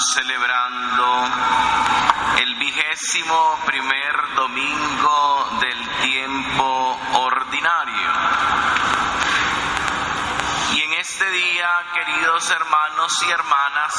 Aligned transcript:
Celebrando 0.00 1.28
el 2.38 2.54
vigésimo 2.56 3.58
primer 3.64 4.34
domingo 4.34 5.48
del 5.60 5.88
tiempo 6.02 6.98
ordinario. 7.12 8.12
Y 10.72 10.82
en 10.82 10.94
este 10.94 11.30
día, 11.30 11.68
queridos 11.94 12.50
hermanos 12.50 13.12
y 13.22 13.30
hermanas, 13.30 13.94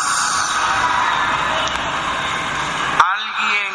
alguien 3.00 3.74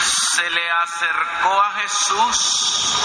se 0.00 0.50
le 0.50 0.70
acercó 0.70 1.60
a 1.60 1.70
Jesús 1.80 2.98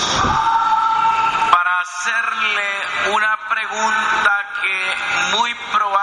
para 1.51 1.79
hacerle 1.79 3.13
una 3.13 3.37
pregunta 3.49 4.45
que 4.61 5.37
muy 5.37 5.53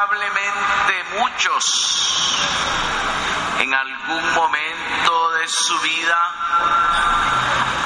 probablemente 0.01 1.05
muchos 1.19 1.63
en 3.59 3.75
algún 3.75 4.35
momento 4.35 5.31
de 5.33 5.47
su 5.47 5.79
vida 5.81 6.19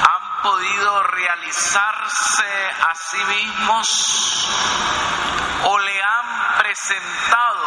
han 0.00 0.42
podido 0.42 1.02
realizarse 1.02 2.46
a 2.88 2.94
sí 2.94 3.24
mismos 3.24 4.46
o 5.64 5.76
le 5.78 6.02
han 6.02 6.58
presentado 6.58 7.66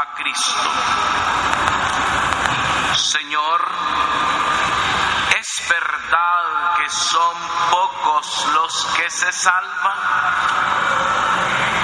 a 0.00 0.06
Cristo. 0.16 0.70
Señor, 2.94 3.60
es 5.38 5.68
verdad 5.68 6.76
que 6.78 6.88
son 6.88 7.36
pocos 7.70 8.46
los 8.54 8.86
que 8.96 9.10
se 9.10 9.30
salvan. 9.32 11.75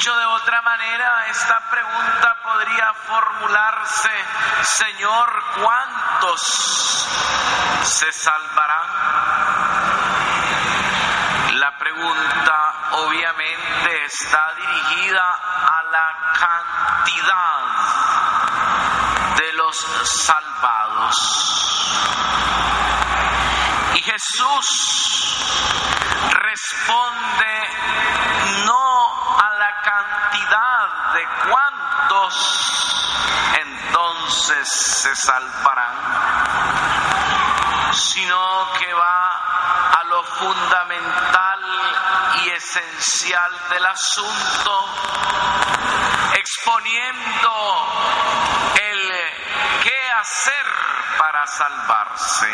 Dicho 0.00 0.16
de 0.16 0.24
otra 0.24 0.62
manera, 0.62 1.26
esta 1.28 1.60
pregunta 1.68 2.34
podría 2.42 2.90
formularse, 3.06 4.08
Señor, 4.62 5.42
¿cuántos 5.62 6.40
se 7.82 8.10
salvarán? 8.10 8.86
La 11.52 11.76
pregunta 11.76 12.72
obviamente 12.92 14.04
está 14.06 14.54
dirigida 14.54 15.34
a 15.68 15.82
la 15.92 16.14
cantidad 16.38 17.60
de 19.36 19.52
los 19.52 19.76
salvados. 20.24 21.14
Y 23.96 24.00
Jesús 24.00 25.20
responde 26.30 27.68
no 28.64 29.36
a 29.38 29.50
la 29.58 29.80
cantidad 29.82 31.12
de 31.14 31.26
cuántos 31.48 31.80
se 34.64 35.14
salvarán, 35.14 35.94
sino 37.92 38.72
que 38.78 38.92
va 38.92 40.00
a 40.00 40.04
lo 40.04 40.22
fundamental 40.24 41.60
y 42.44 42.50
esencial 42.50 43.52
del 43.70 43.86
asunto, 43.86 44.84
exponiendo 46.34 47.52
el 48.74 49.12
qué 49.82 50.10
hacer 50.20 50.66
para 51.18 51.46
salvarse. 51.46 52.50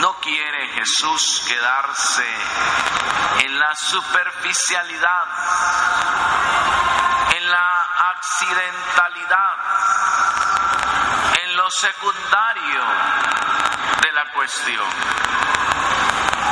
No 0.00 0.14
quiere 0.20 0.68
Jesús 0.68 1.42
quedarse 1.46 2.26
en 3.40 3.58
la 3.58 3.74
superficialidad, 3.74 5.26
en 7.36 7.50
la 7.50 7.85
accidentalidad, 8.26 9.56
en 11.44 11.56
lo 11.56 11.70
secundario 11.70 12.82
de 14.02 14.12
la 14.12 14.32
cuestión. 14.32 14.88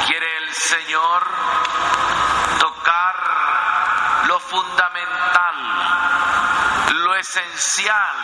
Quiere 0.07 0.37
el 0.37 0.55
Señor 0.55 1.27
tocar 2.61 3.17
lo 4.27 4.39
fundamental, 4.39 5.57
lo 6.95 7.17
esencial, 7.17 8.17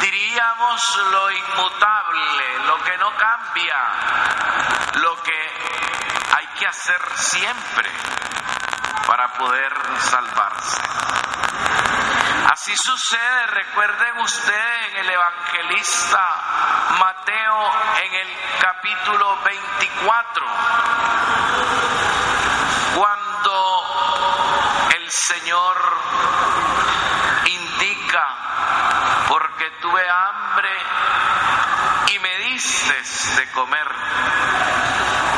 diríamos 0.00 1.00
lo 1.10 1.30
inmutable, 1.30 2.58
lo 2.66 2.84
que 2.84 2.98
no 2.98 3.16
cambia, 3.16 3.78
lo 4.96 5.22
que 5.22 5.52
hay 6.36 6.46
que 6.58 6.66
hacer 6.66 7.00
siempre 7.16 7.90
para 9.06 9.26
poder 9.32 9.72
salvarse. 10.00 10.80
Así 12.52 12.74
sucede, 12.76 13.46
recuerden 13.46 14.18
ustedes 14.18 14.88
en 14.88 14.96
el 14.96 15.10
evangelista 15.10 16.34
Mateo 16.98 17.70
en 18.02 18.12
el 18.12 18.28
capítulo 18.58 19.38
24, 19.44 20.46
cuando 22.96 24.88
el 24.96 25.10
Señor 25.12 25.76
indica, 27.44 28.26
porque 29.28 29.70
tuve 29.80 30.10
hambre 30.10 30.76
y 32.08 32.18
me 32.18 32.36
diste 32.36 33.00
de 33.36 33.50
comer, 33.52 33.88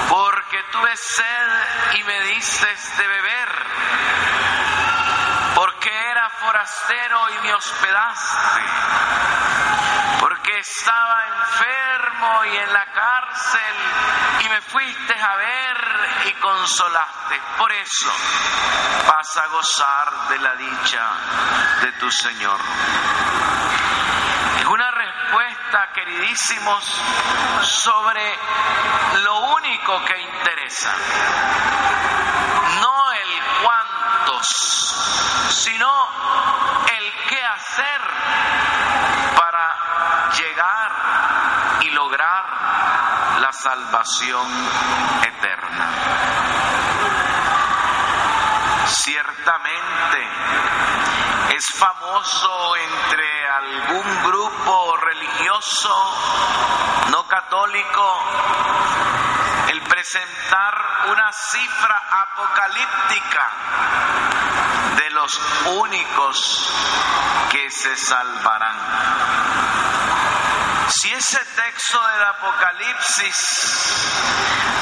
porque 0.08 0.62
tuve 0.72 0.96
sed 0.96 1.94
y 1.96 2.04
me 2.04 2.20
diste 2.22 2.66
de 2.96 3.06
beber, 3.06 3.66
forastero 6.62 7.18
y 7.30 7.46
me 7.46 7.54
hospedaste, 7.54 8.60
porque 10.20 10.58
estaba 10.58 11.24
enfermo 11.26 12.44
y 12.44 12.56
en 12.56 12.72
la 12.72 12.86
cárcel 12.92 13.74
y 14.44 14.48
me 14.48 14.60
fuiste 14.60 15.14
a 15.20 15.36
ver 15.36 16.26
y 16.26 16.32
consolaste. 16.34 17.40
Por 17.58 17.72
eso 17.72 18.12
vas 19.08 19.36
a 19.36 19.46
gozar 19.48 20.28
de 20.28 20.38
la 20.38 20.54
dicha 20.54 21.10
de 21.82 21.92
tu 21.92 22.10
Señor. 22.12 22.60
Es 24.60 24.66
una 24.66 24.90
respuesta, 24.92 25.88
queridísimos, 25.92 26.84
sobre 27.62 28.38
lo 29.24 29.40
único 29.56 30.04
que 30.04 30.20
interesa. 30.20 30.94
No 32.80 33.12
el 33.12 33.42
cuántos, 33.64 34.82
sino 35.52 35.88
el 36.96 37.12
qué 37.28 37.44
hacer 37.44 38.00
para 39.36 40.30
llegar 40.32 40.92
y 41.82 41.90
lograr 41.90 42.44
la 43.42 43.52
salvación 43.52 44.46
eterna. 45.20 45.90
Ciertamente 48.86 50.28
es 51.56 51.64
famoso 51.76 52.76
entre 52.76 53.48
algún 53.48 54.22
grupo 54.22 54.96
religioso 54.96 55.92
no 57.10 57.26
católico 57.26 58.22
el 59.70 59.82
presentar 59.82 60.74
una 61.10 61.32
cifra 61.32 62.00
apocalíptica 62.10 63.50
de 64.98 65.10
los 65.10 65.40
únicos 65.80 66.72
que 67.50 67.68
se 67.72 67.96
salvarán. 67.96 69.51
Si 70.88 71.12
ese 71.12 71.44
texto 71.44 72.00
del 72.06 72.24
Apocalipsis 72.24 73.36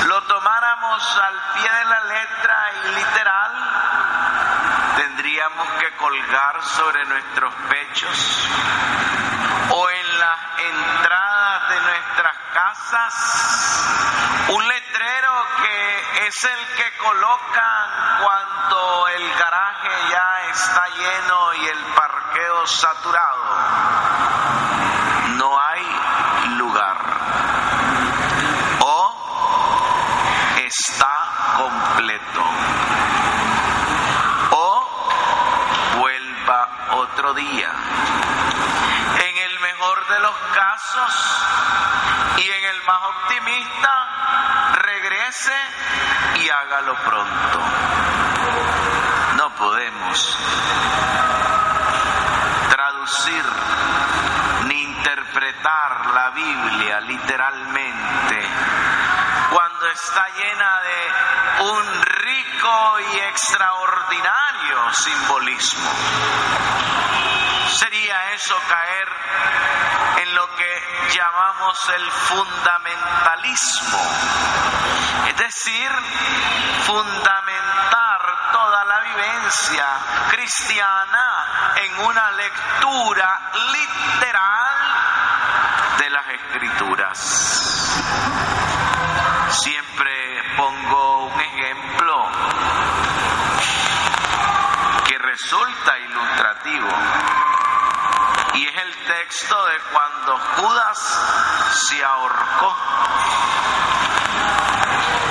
lo 0.06 0.22
tomáramos 0.22 1.16
al 1.18 1.40
pie 1.54 1.70
de 1.70 1.84
la 1.84 2.00
letra 2.04 2.72
y 2.72 2.88
literal, 2.94 3.52
tendríamos 4.96 5.68
que 5.78 5.90
colgar 5.96 6.62
sobre 6.62 7.04
nuestros 7.06 7.54
pechos 7.68 8.48
o 9.70 9.90
en 9.90 10.18
las 10.18 10.38
entradas 10.58 11.68
de 11.68 11.80
nuestras 11.80 12.36
casas 12.52 13.60
es 16.30 16.44
el 16.44 16.76
que 16.76 16.96
colocan 16.98 17.86
cuando 18.22 19.08
el 19.08 19.34
garaje 19.34 19.88
ya 20.10 20.50
está 20.52 20.86
lleno 20.88 21.54
y 21.54 21.66
el 21.66 21.78
parqueo 21.96 22.66
saturado. 22.68 23.44
No 25.38 25.58
hay 25.60 25.86
lugar. 26.56 26.96
O 28.80 29.14
está 30.56 31.14
completo. 31.56 32.44
O 34.52 35.98
vuelva 35.98 36.68
otro 36.92 37.34
día. 37.34 37.72
En 39.18 39.36
el 39.36 39.58
los 40.30 40.54
casos 40.54 41.12
y 42.36 42.50
en 42.50 42.64
el 42.64 42.82
más 42.84 43.02
optimista, 43.02 44.72
regrese 44.74 45.58
y 46.36 46.48
hágalo 46.48 46.94
pronto. 46.96 47.60
No 49.36 49.50
podemos 49.56 50.38
traducir 52.70 53.44
ni 54.66 54.82
interpretar 54.82 56.06
la 56.14 56.30
Biblia 56.30 57.00
literalmente 57.00 58.48
cuando 59.50 59.86
está 59.88 60.26
llena 60.28 60.80
de 60.80 61.64
un 61.64 62.02
rico 62.02 63.00
y 63.12 63.18
extraordinario 63.18 64.92
simbolismo. 64.92 65.90
Sería 67.72 68.32
eso 68.32 68.56
caer 68.68 69.08
en 70.22 70.34
lo 70.34 70.56
que 70.56 70.82
llamamos 71.12 71.78
el 71.96 72.10
fundamentalismo, 72.10 73.98
es 75.28 75.36
decir, 75.36 75.90
fundamentar 76.84 78.50
toda 78.52 78.84
la 78.84 79.00
vivencia 79.00 79.86
cristiana 80.30 81.74
en 81.76 82.04
una 82.06 82.30
lectura 82.32 83.40
literal 83.72 84.76
de 85.98 86.10
las 86.10 86.28
escrituras. 86.28 87.18
Siempre 89.50 90.42
pongo 90.56 91.26
un 91.26 91.40
ejemplo 91.40 92.28
que 95.06 95.18
resulta 95.18 95.98
ilustrativo 95.98 96.88
y 98.54 98.66
es 98.66 98.76
el 98.76 98.94
texto 99.10 99.66
de 99.66 99.78
cuando 99.92 100.38
Judas 100.38 100.98
se 101.88 102.04
ahorcó. 102.04 102.76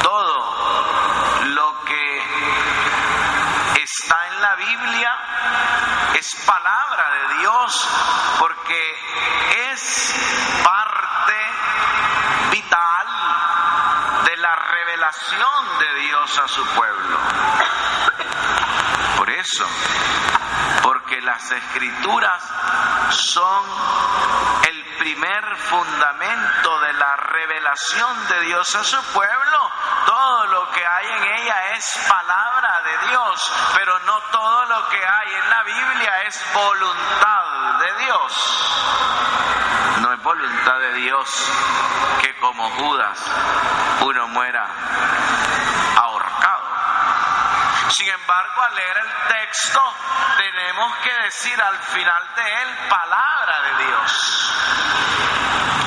Todo 0.03 1.45
lo 1.45 1.85
que 1.85 2.23
está 3.81 4.27
en 4.27 4.41
la 4.41 4.55
Biblia 4.55 5.11
es 6.15 6.35
palabra 6.45 7.09
de 7.11 7.35
Dios 7.39 7.89
porque 8.39 8.97
es 9.71 10.13
parte 10.61 11.51
vital 12.51 13.07
de 14.25 14.37
la 14.37 14.55
revelación 14.55 15.79
de 15.79 15.93
Dios 16.01 16.37
a 16.37 16.47
su 16.49 16.65
pueblo. 16.65 17.17
Por 19.15 19.29
eso, 19.29 19.65
las 21.21 21.51
escrituras 21.51 22.44
son 23.12 23.63
el 24.68 24.86
primer 24.98 25.56
fundamento 25.57 26.80
de 26.81 26.94
la 26.94 27.16
revelación 27.16 28.27
de 28.27 28.42
Dios 28.42 28.75
a 28.75 28.83
su 28.83 29.01
pueblo. 29.13 29.71
Todo 30.06 30.45
lo 30.48 30.71
que 30.71 30.86
hay 30.86 31.07
en 31.07 31.24
ella 31.39 31.75
es 31.75 32.00
palabra 32.07 32.81
de 32.81 33.10
Dios, 33.10 33.54
pero 33.75 34.00
no 34.00 34.19
todo 34.31 34.66
lo 34.66 34.89
que 34.89 34.98
hay 34.98 35.33
en 35.33 35.50
la 35.50 35.63
Biblia 35.63 36.21
es 36.24 36.54
voluntad 36.54 37.80
de 37.80 38.06
Dios. 38.06 38.60
No 40.01 40.13
es 40.13 40.24
voluntad 40.24 40.80
de 40.80 40.94
Dios 40.94 41.51
que 42.21 42.38
como 42.39 42.69
Judas 42.71 43.19
uno 44.01 44.27
muera 44.27 44.68
ahorcado. 45.98 46.69
Sin 47.89 48.07
embargo, 48.07 48.62
al 48.62 48.75
leer 48.75 48.98
el 48.98 49.27
texto, 49.27 49.81
tenemos 50.69 50.98
que 50.98 51.13
decir 51.24 51.60
al 51.60 51.77
final 51.80 52.24
de 52.36 52.44
él 52.44 52.77
palabra 52.89 53.62
de 53.62 53.86
Dios. 53.86 54.54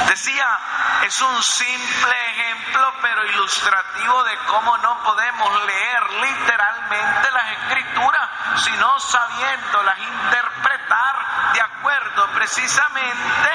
Decía, 0.08 0.58
es 1.04 1.20
un 1.20 1.40
simple 1.40 2.14
ejemplo, 2.30 2.92
pero 3.00 3.24
ilustrativo 3.26 4.24
de 4.24 4.36
cómo 4.48 4.76
no 4.78 5.02
podemos 5.04 5.66
leer 5.66 6.10
literalmente 6.10 7.30
las 7.30 7.52
escrituras, 7.52 8.28
sino 8.64 8.98
sabiéndolas 8.98 9.98
interpretar 9.98 11.52
de 11.52 11.60
acuerdo 11.60 12.26
precisamente 12.34 13.50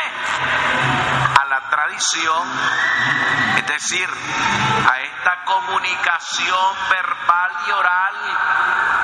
a 1.41 1.45
la 1.45 1.59
tradición, 1.69 2.47
es 3.57 3.67
decir, 3.67 4.09
a 4.89 5.01
esta 5.27 5.43
comunicación 5.43 6.75
verbal 6.89 7.51
y 7.67 7.71
oral 7.71 8.15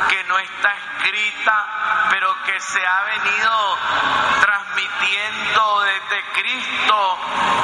que 0.07 0.23
no 0.23 0.39
está 0.39 0.73
escrita, 0.73 1.65
pero 2.11 2.33
que 2.43 2.61
se 2.61 2.79
ha 2.79 3.03
venido 3.03 3.77
transmitiendo 4.39 5.81
desde 5.81 6.23
Cristo 6.31 7.17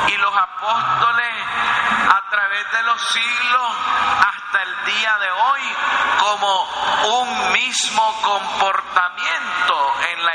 y 0.08 0.18
los 0.18 0.36
apóstoles 0.36 1.34
a 2.10 2.22
través 2.30 2.72
de 2.74 2.84
los 2.84 3.02
siglos 3.02 3.78
hasta 4.28 4.64
el 4.64 4.86
día 4.88 5.18
de 5.20 5.32
hoy 5.32 5.62
como 6.20 6.64
un 7.22 7.52
mismo 7.54 8.22
comportamiento 8.22 9.49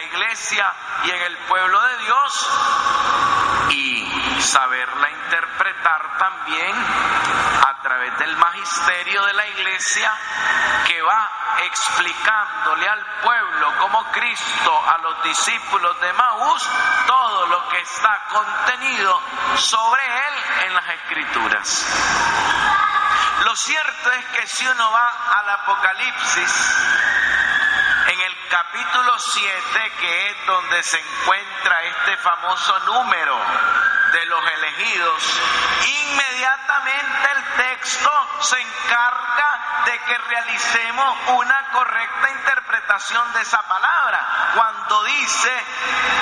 iglesia 0.04 0.72
y 1.04 1.10
en 1.10 1.22
el 1.22 1.36
pueblo 1.48 1.80
de 1.80 1.98
Dios 1.98 2.48
y 3.70 4.42
saberla 4.42 5.10
interpretar 5.10 6.18
también 6.18 6.76
a 7.66 7.82
través 7.82 8.18
del 8.18 8.36
magisterio 8.36 9.24
de 9.24 9.32
la 9.32 9.46
iglesia 9.46 10.12
que 10.86 11.00
va 11.02 11.30
explicándole 11.64 12.88
al 12.88 13.04
pueblo 13.22 13.78
como 13.78 14.04
Cristo 14.12 14.82
a 14.86 14.98
los 14.98 15.22
discípulos 15.22 16.00
de 16.00 16.12
Maús 16.12 16.68
todo 17.06 17.46
lo 17.46 17.68
que 17.68 17.80
está 17.80 18.22
contenido 18.30 19.20
sobre 19.56 20.06
él 20.06 20.34
en 20.66 20.74
las 20.74 20.88
escrituras. 20.88 21.86
Lo 23.44 23.56
cierto 23.56 24.12
es 24.12 24.24
que 24.26 24.46
si 24.46 24.66
uno 24.66 24.90
va 24.90 25.38
al 25.38 25.50
Apocalipsis, 25.50 27.33
capítulo 28.74 29.14
7, 29.16 29.92
que 30.00 30.30
es 30.30 30.46
donde 30.46 30.82
se 30.82 30.98
encuentra 30.98 31.82
este 31.84 32.16
famoso 32.16 32.78
número 32.80 33.38
de 34.12 34.26
los 34.26 34.44
elegidos, 34.50 35.40
inmediatamente 35.86 37.28
el 37.36 37.44
texto 37.66 38.10
se 38.40 38.60
encarga 38.60 39.82
de 39.84 39.98
que 40.00 40.18
realicemos 40.18 41.16
una 41.28 41.70
correcta 41.72 42.30
interpretación 42.30 43.32
de 43.34 43.42
esa 43.42 43.62
palabra, 43.62 44.52
cuando 44.54 45.04
dice 45.04 45.64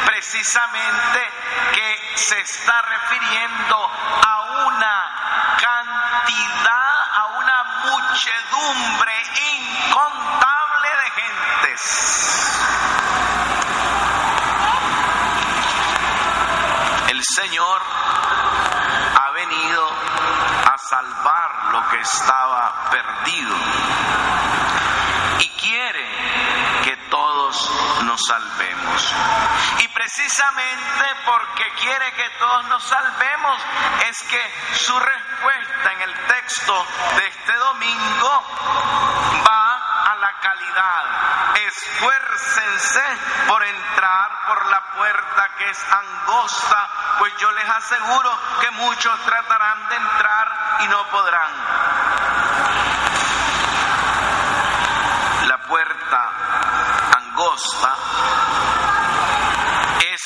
precisamente 0.05 1.31
que 1.73 2.13
se 2.17 2.39
está 2.39 2.83
refiriendo 2.83 3.91
a 4.27 4.41
una 4.67 5.57
cantidad, 5.59 7.17
a 7.17 7.27
una 7.39 7.65
muchedumbre 7.85 9.23
incontable 9.55 10.89
de 11.03 11.11
gentes. 11.11 12.43
El 17.09 17.23
Señor 17.25 17.82
ha 19.17 19.31
venido 19.33 19.89
a 20.73 20.79
salvar 20.79 21.65
lo 21.73 21.89
que 21.89 22.01
estaba 22.01 22.91
perdido 22.91 23.57
y 25.41 25.49
quiere 25.51 26.07
que 26.85 26.97
todos 27.11 27.71
nos 28.03 28.21
salvemos. 28.27 29.15
Y 29.79 29.89
precisamente 29.89 31.05
porque 31.25 31.65
quiere 31.81 32.13
que 32.13 32.29
todos 32.39 32.65
nos 32.67 32.83
salvemos 32.83 33.59
es 34.09 34.23
que 34.25 34.43
su 34.75 34.99
respuesta 34.99 35.93
en 35.93 36.03
el 36.03 36.15
texto 36.27 36.87
de 37.17 37.27
este 37.27 37.55
domingo 37.55 38.45
va 39.47 39.62
calidad. 40.43 41.05
Esfuércense 41.55 43.03
por 43.47 43.63
entrar 43.63 44.31
por 44.49 44.67
la 44.67 44.81
puerta 44.97 45.49
que 45.57 45.71
es 45.71 45.79
angosta, 45.93 46.89
pues 47.19 47.33
yo 47.39 47.51
les 47.53 47.69
aseguro 47.69 48.39
que 48.61 48.71
muchos 48.73 49.21
tratarán 49.25 49.89
de 49.89 49.97
entrar 49.97 50.79
y 50.81 50.89
no 50.89 51.07
podrán. 51.09 51.53
La 55.47 55.59
puerta 55.59 56.31
angosta 57.17 57.95
es 60.13 60.23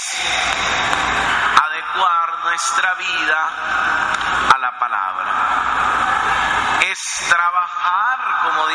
adecuar 1.63 2.39
nuestra 2.45 2.95
vida 2.95 3.51
a 4.55 4.59
la 4.59 4.79
palabra. 4.79 5.27
Es 6.81 6.99
trabajar 7.29 7.97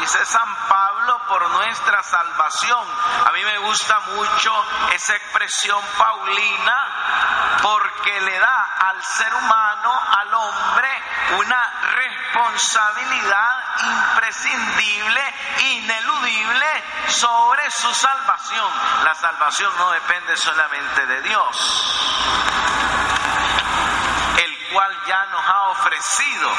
dice 0.02 0.26
San 0.26 0.56
Pablo, 0.68 1.01
por 1.32 1.50
nuestra 1.52 2.04
salvación. 2.04 2.86
A 3.26 3.32
mí 3.32 3.42
me 3.46 3.58
gusta 3.60 4.00
mucho 4.02 4.52
esa 4.92 5.16
expresión 5.16 5.82
paulina 5.98 7.58
porque 7.62 8.20
le 8.20 8.38
da 8.38 8.64
al 8.80 9.02
ser 9.02 9.34
humano, 9.36 9.94
al 10.12 10.34
hombre, 10.34 10.90
una 11.38 11.74
responsabilidad 11.94 13.64
imprescindible, 14.12 15.22
ineludible 15.60 16.84
sobre 17.08 17.72
su 17.72 17.94
salvación. 17.94 18.70
La 19.06 19.16
salvación 19.16 19.72
no 19.78 19.92
depende 19.92 20.36
solamente 20.36 21.06
de 21.06 21.22
Dios 21.22 22.12
cual 24.72 24.92
ya 25.06 25.26
nos 25.26 25.46
ha 25.46 25.70
ofrecido 25.70 26.50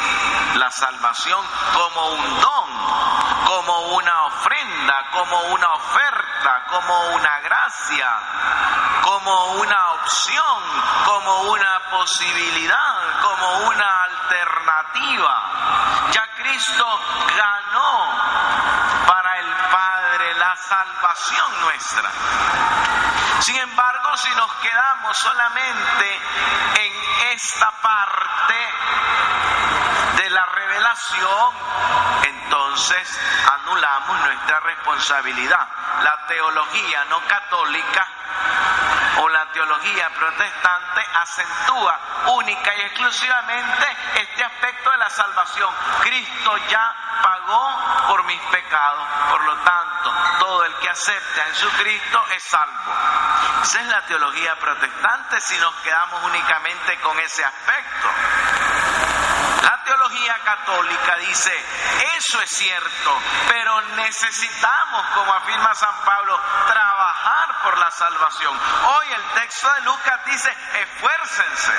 la 0.56 0.70
salvación 0.70 1.44
como 1.72 2.08
un 2.10 2.40
don, 2.40 2.70
como 3.46 3.78
una 3.96 4.26
ofrenda, 4.26 4.31
como 5.12 5.40
una 5.54 5.68
oferta, 5.74 6.64
como 6.68 7.00
una 7.14 7.38
gracia, 7.40 8.08
como 9.02 9.52
una 9.54 9.90
opción, 9.92 10.62
como 11.04 11.42
una 11.52 11.80
posibilidad, 11.90 13.20
como 13.20 13.58
una 13.68 14.04
alternativa. 14.04 15.42
Ya 16.10 16.26
Cristo 16.36 17.00
ganó 17.36 18.08
para 19.06 19.38
el 19.38 19.54
Padre 19.70 20.34
la 20.34 20.56
salvación 20.56 21.60
nuestra. 21.60 22.10
Sin 23.40 23.56
embargo, 23.56 24.16
si 24.16 24.30
nos 24.34 24.52
quedamos 24.54 25.16
solamente 25.18 26.20
en 26.80 26.92
esta 27.34 27.70
parte 27.80 28.54
de 30.16 30.30
la 30.30 30.44
revelación, 30.46 31.54
entonces 32.24 33.20
anulamos 33.72 34.20
nuestra 34.20 34.60
responsabilidad. 34.60 35.66
La 36.02 36.26
teología 36.26 37.04
no 37.06 37.20
católica 37.26 38.06
o 39.18 39.28
la 39.28 39.46
teología 39.52 40.10
protestante 40.10 41.00
acentúa 41.14 41.98
única 42.26 42.74
y 42.74 42.80
exclusivamente 42.82 43.96
este 44.16 44.44
aspecto 44.44 44.90
de 44.90 44.96
la 44.98 45.10
salvación. 45.10 45.74
Cristo 46.00 46.56
ya 46.68 46.94
pagó 47.22 48.08
por 48.08 48.24
mis 48.24 48.40
pecados, 48.42 49.06
por 49.30 49.44
lo 49.44 49.56
tanto, 49.58 50.12
todo 50.38 50.64
el 50.64 50.74
que 50.76 50.90
acepta 50.90 51.42
a 51.42 51.44
Jesucristo 51.46 52.24
es 52.34 52.42
salvo. 52.42 52.92
Esa 53.62 53.80
es 53.80 53.86
la 53.86 54.02
teología 54.02 54.54
protestante 54.56 55.40
si 55.40 55.56
nos 55.58 55.74
quedamos 55.76 56.24
únicamente 56.24 56.98
con 57.00 57.18
ese 57.20 57.44
aspecto. 57.44 58.08
Católica 60.44 61.16
dice, 61.16 61.52
eso 62.16 62.40
es 62.42 62.50
cierto, 62.50 63.20
pero 63.48 63.80
necesitamos, 63.96 65.06
como 65.14 65.32
afirma 65.32 65.74
San 65.74 65.94
Pablo, 66.04 66.38
trabajar 66.66 67.62
por 67.62 67.78
la 67.78 67.90
salvación. 67.90 68.54
Hoy 68.84 69.06
el 69.12 69.22
texto 69.40 69.72
de 69.72 69.80
Lucas 69.82 70.20
dice, 70.26 70.56
esfuércense. 70.80 71.72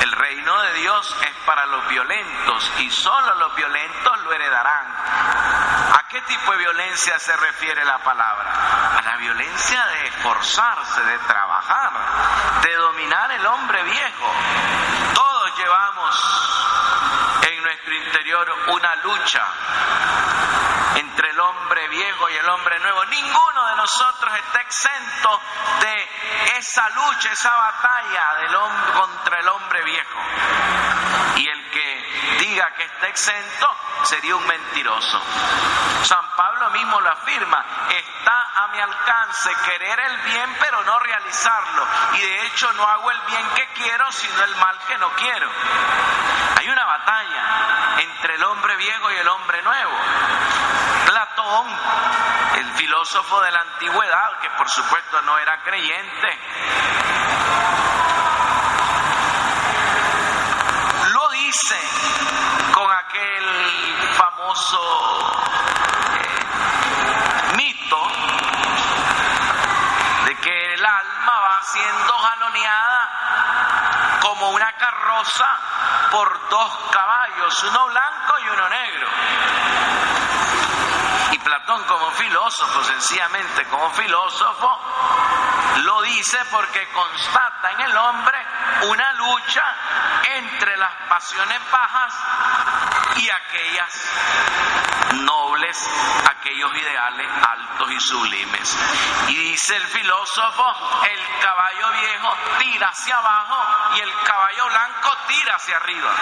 El 0.00 0.12
reino 0.12 0.62
de 0.62 0.72
Dios 0.74 1.16
es 1.22 1.34
para 1.44 1.66
los 1.66 1.86
violentos 1.88 2.72
y 2.78 2.90
solo 2.90 3.34
los 3.34 3.54
violentos 3.54 4.20
lo 4.20 4.32
heredarán. 4.32 4.86
¿A 5.94 6.06
qué 6.08 6.20
tipo 6.22 6.52
de 6.52 6.58
violencia 6.58 7.18
se 7.18 7.36
refiere 7.36 7.84
la 7.84 7.98
palabra? 7.98 8.98
A 8.98 9.02
la 9.02 9.16
violencia 9.16 9.84
de 9.86 10.06
esforzarse, 10.08 11.02
de 11.02 11.18
trabajar, 11.18 11.92
de 12.62 12.74
dominar 12.76 13.30
el 13.32 13.46
hombre 13.46 13.82
viejo. 13.84 14.32
Todos 15.14 15.56
llevamos 15.58 16.64
en 17.42 17.62
nuestro 17.62 17.94
una 18.68 18.96
lucha 18.96 19.46
entre 20.96 21.30
el 21.30 21.40
hombre 21.40 21.88
viejo 21.88 22.28
y 22.30 22.34
el 22.34 22.48
hombre 22.48 22.78
nuevo. 22.80 23.04
Ninguno 23.06 23.66
de 23.70 23.76
nosotros 23.76 24.34
está 24.34 24.60
exento 24.60 25.40
de 25.80 26.08
esa 26.58 26.88
lucha, 26.90 27.32
esa 27.32 27.54
batalla 27.54 28.34
del 28.36 28.54
hombre 28.54 28.92
contra 28.92 29.40
el 29.40 29.48
hombre 29.48 29.82
viejo. 29.82 30.18
Y 31.36 31.48
el 31.48 31.70
que 31.70 32.36
diga 32.38 32.70
que 32.74 32.84
está 32.84 33.08
exento 33.08 33.76
sería 34.04 34.36
un 34.36 34.46
mentiroso. 34.46 35.20
San 36.04 36.36
Pablo 36.36 36.53
mismo 36.74 37.00
lo 37.00 37.10
afirma, 37.10 37.64
está 37.88 38.46
a 38.56 38.68
mi 38.68 38.80
alcance 38.80 39.50
querer 39.64 40.00
el 40.00 40.16
bien 40.18 40.56
pero 40.60 40.82
no 40.84 40.98
realizarlo. 40.98 41.86
Y 42.14 42.20
de 42.20 42.46
hecho 42.46 42.72
no 42.74 42.84
hago 42.84 43.10
el 43.10 43.20
bien 43.22 43.48
que 43.54 43.66
quiero 43.74 44.12
sino 44.12 44.44
el 44.44 44.56
mal 44.56 44.78
que 44.86 44.98
no 44.98 45.08
quiero. 45.10 45.48
Hay 46.58 46.68
una 46.68 46.84
batalla 46.84 48.00
entre 48.00 48.34
el 48.34 48.44
hombre 48.44 48.76
viejo 48.76 49.10
y 49.10 49.16
el 49.16 49.28
hombre 49.28 49.62
nuevo. 49.62 49.92
Platón, 51.06 51.66
el 52.56 52.72
filósofo 52.72 53.40
de 53.42 53.50
la 53.50 53.60
antigüedad, 53.60 54.38
que 54.40 54.50
por 54.50 54.68
supuesto 54.68 55.20
no 55.22 55.38
era 55.38 55.62
creyente, 55.62 56.38
lo 61.12 61.28
dice 61.30 61.78
con 62.72 62.90
aquel 62.90 63.44
famoso 64.16 65.42
eh, 66.20 67.56
mito 67.56 68.08
de 70.26 70.36
que 70.36 70.74
el 70.74 70.84
alma 70.84 71.40
va 71.40 71.62
siendo 71.62 72.14
jaloneada 72.34 74.18
como 74.20 74.50
una 74.50 74.72
carroza 74.72 75.46
por 76.10 76.48
dos 76.48 76.72
caballos, 76.90 77.62
uno 77.64 77.86
blanco 77.86 78.38
y 78.40 78.48
uno 78.48 78.68
negro. 78.68 79.08
Y 81.32 81.38
Platón 81.38 81.84
como 81.84 82.10
filósofo, 82.12 82.84
sencillamente 82.84 83.64
como 83.66 83.90
filósofo, 83.90 84.78
lo 85.84 86.02
dice 86.02 86.38
porque 86.50 86.88
constata 86.92 87.72
en 87.72 87.80
el 87.82 87.96
hombre 87.96 88.46
una 88.88 89.12
lucha 89.14 89.64
entre 90.36 90.76
las 90.76 90.92
pasiones 91.08 91.60
bajas 91.70 92.14
y 93.16 93.30
aquellas 93.30 94.10
nobles, 95.14 95.90
aquellos 96.30 96.74
ideales 96.74 97.28
altos 97.42 97.90
y 97.90 98.00
sublimes. 98.00 98.78
Y 99.28 99.36
dice 99.36 99.76
el 99.76 99.86
filósofo, 99.86 100.74
el 101.04 101.40
caballo 101.40 101.90
viejo 101.92 102.36
tira 102.58 102.88
hacia 102.88 103.16
abajo 103.16 103.96
y 103.96 104.00
el 104.00 104.12
caballo 104.24 104.66
blanco 104.66 105.16
tira 105.28 105.56
hacia 105.56 105.76
arriba. 105.76 106.14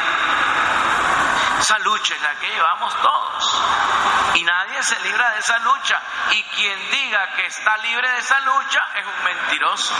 Esa 1.63 1.79
lucha 1.79 2.15
es 2.17 2.23
la 2.23 2.35
que 2.41 2.49
llevamos 2.49 2.93
todos. 3.01 3.63
Y 4.35 4.43
nadie 4.43 4.83
se 4.83 4.99
libra 5.01 5.31
de 5.31 5.39
esa 5.39 5.59
lucha. 5.61 6.03
Y 6.33 6.43
quien 6.43 6.91
diga 6.91 7.35
que 7.37 7.47
está 7.47 7.77
libre 7.79 8.11
de 8.11 8.19
esa 8.19 8.41
lucha 8.41 8.81
es 8.97 9.07
un 9.07 9.25
mentiroso. 9.25 9.95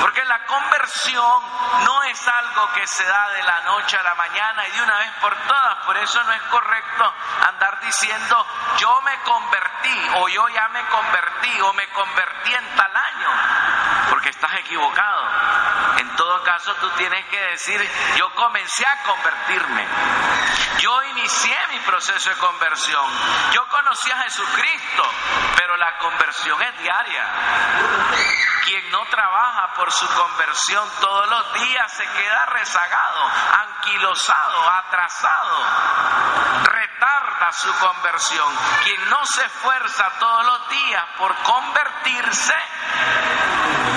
Porque 0.00 0.24
la 0.24 0.46
conversión 0.46 1.42
no 1.84 2.02
es 2.04 2.26
algo 2.30 2.72
que 2.72 2.86
se 2.86 3.04
da 3.04 3.28
de 3.30 3.42
la 3.42 3.60
noche 3.62 3.96
a 3.96 4.02
la 4.02 4.14
mañana 4.14 4.66
y 4.68 4.70
de 4.72 4.82
una 4.82 4.98
vez 4.98 5.12
por 5.20 5.36
todas. 5.36 5.76
Por 5.84 5.96
eso 5.96 6.22
no 6.24 6.32
es 6.32 6.42
correcto 6.42 7.14
andar 7.48 7.80
diciendo 7.80 8.46
yo 8.78 9.00
me 9.02 9.18
convertí 9.20 10.08
o 10.16 10.28
yo 10.28 10.48
ya 10.48 10.68
me 10.68 10.82
convertí 10.86 11.60
o 11.60 11.72
me 11.72 11.88
convertí 11.88 12.54
en 12.54 12.76
tal 12.76 12.96
año. 12.96 13.30
Porque 14.10 14.30
estás 14.30 14.54
equivocado. 14.56 15.28
En 15.98 16.16
todo 16.16 16.42
caso 16.44 16.74
tú 16.76 16.88
tienes 16.90 17.24
que 17.26 17.40
decir 17.40 17.90
yo 18.16 18.32
comencé 18.34 18.86
a 18.86 19.02
convertirme. 19.02 19.86
Yo 20.78 21.02
inicié 21.02 21.56
mi 21.72 21.78
proceso 21.80 22.30
de 22.30 22.36
conversión. 22.36 23.04
Yo 23.52 23.66
conocí 23.68 24.10
a 24.10 24.22
Jesucristo, 24.22 25.02
pero 25.56 25.76
la 25.76 25.98
conversión 25.98 26.62
es 26.62 26.78
diaria. 26.78 27.26
Quien 28.64 28.90
no 28.90 29.04
trabaja 29.06 29.74
por 29.74 29.90
su 29.92 30.06
conversión 30.08 30.88
todos 31.00 31.28
los 31.28 31.52
días 31.54 31.92
se 31.92 32.04
queda 32.04 32.46
rezagado, 32.46 33.30
anquilosado, 33.62 34.70
atrasado. 34.70 35.64
Retarda 36.64 37.52
su 37.52 37.72
conversión. 37.74 38.54
Quien 38.84 39.08
no 39.08 39.24
se 39.24 39.44
esfuerza 39.44 40.10
todos 40.18 40.44
los 40.44 40.68
días 40.68 41.04
por 41.16 41.34
convertirse, 41.36 42.54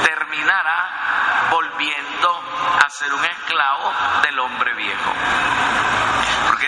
terminará 0.05 1.47
volviendo 1.49 2.43
a 2.83 2.89
ser 2.89 3.13
un 3.13 3.25
esclavo 3.25 3.93
del 4.23 4.39
hombre 4.39 4.73
viejo. 4.73 5.13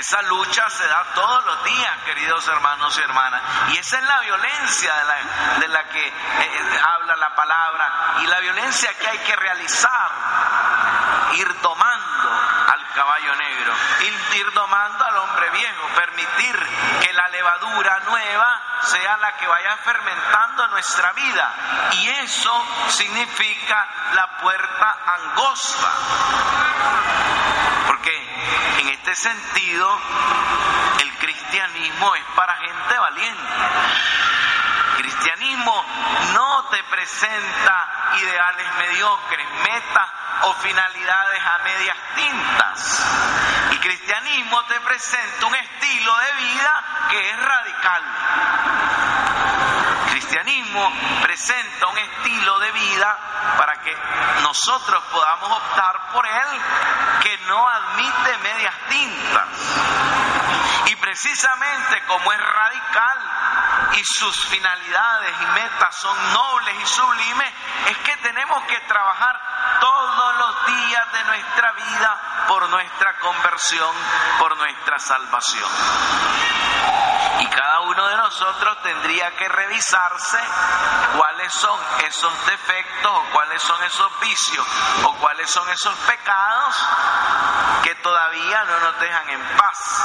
Esa 0.06 0.22
lucha 0.22 0.70
se 0.70 0.88
da 0.88 1.04
todos 1.16 1.46
los 1.46 1.64
días, 1.64 1.98
queridos 2.06 2.48
hermanos 2.48 2.96
y 2.96 3.02
hermanas. 3.02 3.42
Y 3.70 3.78
esa 3.80 3.98
es 3.98 4.04
la 4.04 4.20
violencia 4.20 4.94
de 4.94 5.04
la, 5.04 5.16
de 5.62 5.68
la 5.68 5.84
que 5.90 6.08
eh, 6.08 6.80
habla 6.88 7.16
la 7.16 7.34
palabra 7.34 7.92
y 8.22 8.28
la 8.28 8.40
violencia 8.40 8.94
que 9.00 9.08
hay 9.08 9.18
que 9.18 9.36
realizar. 9.36 10.12
Ir 11.34 11.60
domando 11.60 12.30
al 12.68 12.88
caballo 12.94 13.36
negro, 13.36 13.74
ir, 14.36 14.52
domando 14.54 15.06
al 15.06 15.18
hombre 15.18 15.50
viejo, 15.50 15.88
permitir 15.96 16.56
que 17.02 17.12
la 17.12 17.28
levadura 17.30 18.00
nueva 18.02 18.62
sea 18.84 19.18
la 19.18 19.32
que 19.38 19.48
vaya 19.48 19.76
fermentando 19.78 20.68
nuestra 20.68 21.14
vida. 21.14 21.52
Y 21.94 22.10
eso 22.10 22.66
significa 22.90 23.88
la 24.14 24.38
puerta 24.38 24.98
angosta. 25.08 25.92
Porque 27.88 28.25
en 28.80 28.90
este 28.90 29.16
sentido, 29.16 30.00
el 31.02 31.18
cristianismo 31.18 32.16
es 32.16 32.24
para 32.36 32.56
gente 32.56 32.98
valiente. 32.98 33.54
Cristianismo 34.98 35.86
no 36.34 36.66
te 36.66 36.84
presenta 36.84 37.88
ideales 38.22 38.68
mediocres, 38.78 39.48
metas 39.64 40.10
o 40.44 40.54
finalidades 40.56 41.42
a 41.44 41.58
medias 41.64 41.98
tintas. 42.16 43.04
El 43.72 43.80
cristianismo 43.80 44.64
te 44.66 44.80
presenta 44.82 45.46
un 45.46 45.56
estilo 45.56 46.18
de 46.18 46.34
vida 46.44 46.84
que 47.10 47.30
es 47.30 47.40
radical. 47.40 48.04
Cristianismo 50.16 50.94
presenta 51.24 51.88
un 51.88 51.98
estilo 51.98 52.58
de 52.60 52.72
vida 52.72 53.18
para 53.58 53.74
que 53.82 53.94
nosotros 54.44 55.04
podamos 55.12 55.52
optar 55.52 56.10
por 56.14 56.26
él 56.26 56.62
que 57.22 57.38
no 57.40 57.68
admite 57.68 58.38
medias 58.38 58.74
tintas. 58.88 59.48
Y 60.86 60.96
precisamente 60.96 62.02
como 62.08 62.32
es 62.32 62.40
radical 62.40 63.20
y 63.98 64.04
sus 64.06 64.46
finalidades 64.46 65.36
y 65.42 65.46
metas 65.48 65.94
son 65.98 66.16
nobles 66.32 66.76
y 66.82 66.86
sublimes, 66.86 67.54
es 67.88 67.98
que 67.98 68.16
tenemos 68.16 68.64
que 68.68 68.80
trabajar 68.88 69.38
todos 69.82 70.38
los 70.38 70.66
días 70.66 71.12
de 71.12 71.24
nuestra 71.26 71.72
vida 71.74 72.46
por 72.48 72.70
nuestra 72.70 73.20
conversión, 73.20 73.94
por 74.40 74.56
nuestra 74.56 74.98
salvación. 74.98 75.70
Y 77.40 77.48
cada 77.48 77.82
uno 77.82 78.08
de 78.08 78.18
nosotros 78.18 78.82
tendría 78.82 79.32
que 79.36 79.48
revisarse 79.48 80.40
cuáles 81.18 81.54
son 81.54 81.80
esos 82.06 82.46
defectos 82.46 83.12
o 83.12 83.24
cuáles 83.32 83.62
son 83.62 83.84
esos 83.84 84.20
vicios 84.20 84.66
o 85.04 85.14
cuáles 85.16 85.50
son 85.50 85.70
esos 85.70 85.96
pecados 86.00 86.76
que 87.84 87.96
todavía 87.96 88.64
no 88.64 88.80
nos 88.80 89.00
dejan 89.00 89.30
en 89.30 89.42
paz. 89.58 90.04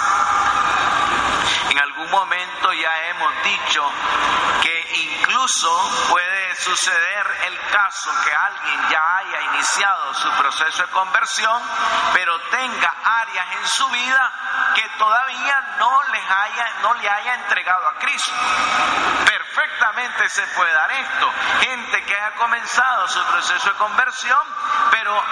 En 1.70 1.78
algún 1.78 2.10
momento 2.10 2.72
ya 2.72 3.08
hemos 3.08 3.42
dicho 3.44 3.90
que 4.62 4.92
incluso 4.96 5.90
puede 6.08 6.54
suceder 6.56 7.26
el 7.46 7.58
caso 7.70 8.10
que 8.25 8.34
alguien 8.34 8.88
ya 8.90 9.16
haya 9.16 9.40
iniciado 9.54 10.14
su 10.14 10.30
proceso 10.32 10.82
de 10.82 10.88
conversión, 10.90 11.62
pero 12.12 12.38
tenga 12.50 12.94
áreas 13.04 13.46
en 13.52 13.68
su 13.68 13.88
vida 13.88 14.32
que 14.75 14.89
todavía 14.99 15.61
no, 15.79 16.03
les 16.12 16.31
haya, 16.31 16.69
no 16.83 16.95
le 16.95 17.09
haya 17.09 17.35
entregado 17.35 17.89
a 17.89 17.95
Cristo. 17.99 18.33
Perfectamente 19.25 20.29
se 20.29 20.47
puede 20.49 20.73
dar 20.73 20.91
esto. 20.93 21.33
Gente 21.61 22.05
que 22.05 22.15
haya 22.15 22.33
comenzado 22.37 23.09
su 23.09 23.25
proceso 23.27 23.71
de 23.71 23.77
conversión, 23.77 24.41
pero 24.91 25.23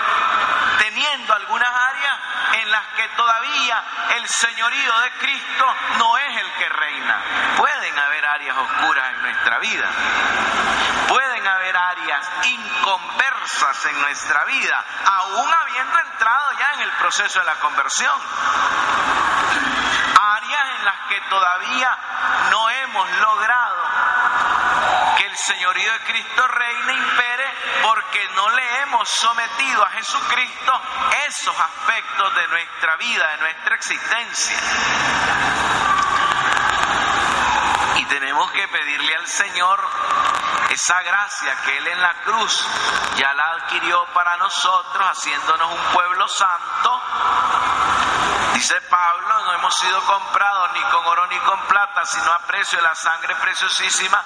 teniendo 0.78 1.34
algunas 1.34 1.68
áreas 1.68 2.14
en 2.54 2.70
las 2.70 2.86
que 2.96 3.08
todavía 3.10 3.84
el 4.16 4.28
señorío 4.28 4.98
de 5.00 5.10
Cristo 5.12 5.74
no 5.98 6.18
es 6.18 6.36
el 6.36 6.52
que 6.52 6.68
reina. 6.68 7.22
Pueden 7.56 7.98
haber 7.98 8.26
áreas 8.26 8.56
oscuras 8.56 9.12
en 9.14 9.22
nuestra 9.22 9.58
vida. 9.58 9.88
Inconversas 12.44 13.84
en 13.86 14.00
nuestra 14.00 14.44
vida, 14.44 14.84
aún 15.04 15.52
habiendo 15.52 15.98
entrado 15.98 16.52
ya 16.58 16.72
en 16.74 16.80
el 16.82 16.90
proceso 16.92 17.38
de 17.38 17.44
la 17.44 17.54
conversión. 17.56 18.20
Áreas 20.20 20.64
en 20.78 20.84
las 20.84 21.00
que 21.08 21.20
todavía 21.28 21.98
no 22.50 22.70
hemos 22.70 23.10
logrado 23.18 23.84
que 25.16 25.26
el 25.26 25.36
señorío 25.36 25.92
de 25.92 26.00
Cristo 26.00 26.46
reine 26.48 26.92
e 26.92 26.96
impere 26.96 27.54
porque 27.82 28.28
no 28.34 28.48
le 28.50 28.80
hemos 28.82 29.08
sometido 29.08 29.84
a 29.84 29.90
Jesucristo 29.90 30.80
esos 31.26 31.58
aspectos 31.58 32.34
de 32.34 32.48
nuestra 32.48 32.96
vida, 32.96 33.26
de 33.28 33.36
nuestra 33.38 33.74
existencia. 33.74 34.56
Y 37.96 38.04
tenemos 38.04 38.50
que 38.52 38.68
pedirle 38.68 39.14
al 39.16 39.26
Señor 39.26 39.88
esa 40.74 41.02
gracia 41.02 41.56
que 41.64 41.76
Él 41.78 41.86
en 41.88 42.02
la 42.02 42.14
cruz 42.22 42.66
ya 43.16 43.32
la 43.34 43.50
adquirió 43.52 44.04
para 44.14 44.36
nosotros, 44.36 45.06
haciéndonos 45.10 45.70
un 45.72 45.92
pueblo 45.92 46.28
santo. 46.28 47.02
Dice 48.54 48.80
Pablo, 48.82 49.44
no 49.44 49.52
hemos 49.54 49.74
sido 49.76 50.00
comprados 50.02 50.72
ni 50.72 50.80
con 50.80 51.06
oro 51.06 51.26
ni 51.28 51.38
con 51.38 51.60
plata, 51.66 52.04
sino 52.04 52.32
a 52.32 52.40
precio 52.40 52.78
de 52.78 52.82
la 52.82 52.94
sangre 52.94 53.34
preciosísima 53.36 54.22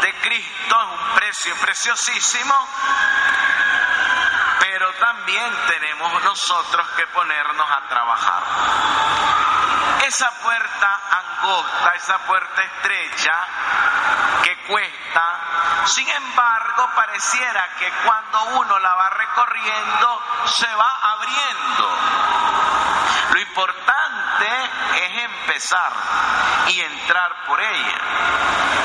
de 0.00 0.14
Cristo, 0.20 0.80
es 0.80 1.00
un 1.00 1.14
precio 1.14 1.54
preciosísimo 1.56 2.54
también 5.00 5.52
tenemos 5.66 6.22
nosotros 6.22 6.86
que 6.90 7.06
ponernos 7.08 7.66
a 7.68 7.88
trabajar. 7.88 8.42
Esa 10.06 10.30
puerta 10.42 11.00
angosta, 11.10 11.94
esa 11.94 12.18
puerta 12.18 12.62
estrecha 12.62 13.32
que 14.42 14.56
cuesta, 14.66 15.38
sin 15.86 16.08
embargo 16.08 16.90
pareciera 16.94 17.68
que 17.78 17.90
cuando 18.04 18.44
uno 18.60 18.78
la 18.78 18.94
va 18.94 19.10
recorriendo 19.10 20.22
se 20.46 20.74
va 20.74 20.98
abriendo. 21.02 21.98
Lo 23.32 23.40
importante 23.40 23.99
es 24.46 25.24
empezar 25.24 25.92
y 26.68 26.80
entrar 26.80 27.44
por 27.46 27.60
ella. 27.60 27.98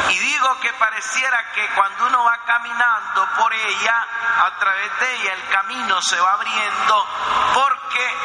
Y 0.10 0.20
digo 0.20 0.60
que 0.60 0.72
pareciera 0.74 1.52
que 1.54 1.68
cuando 1.76 2.08
uno 2.08 2.24
va 2.24 2.38
caminando 2.46 3.28
por 3.38 3.54
ella, 3.54 4.08
a 4.46 4.52
través 4.60 5.00
de 5.00 5.16
ella 5.16 5.34
el 5.34 5.48
camino 5.50 6.02
se 6.02 6.20
va 6.20 6.34
abriendo 6.34 7.08
porque 7.54 8.16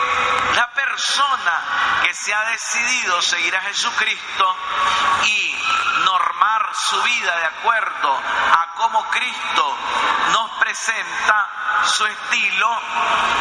la 0.54 0.68
persona 0.72 2.00
que 2.02 2.14
se 2.14 2.34
ha 2.34 2.44
decidido 2.46 3.22
seguir 3.22 3.56
a 3.56 3.60
Jesucristo 3.62 4.56
y 5.24 5.56
normar 6.04 6.70
su 6.74 7.02
vida 7.02 7.36
de 7.36 7.44
acuerdo 7.46 8.18
a 8.18 8.74
cómo 8.76 9.08
Cristo 9.10 9.76
nos 10.32 10.50
presenta 10.58 11.48
su 11.90 12.06
estilo, 12.06 12.80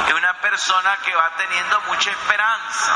es 0.08 0.14
una 0.14 0.34
persona 0.36 0.98
que 0.98 1.16
va 1.16 1.30
teniendo 1.38 1.82
mucha 1.82 2.10
esperanza. 2.10 2.96